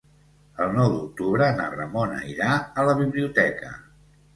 [0.65, 3.77] El nou d'octubre na Ramona irà a la biblioteca.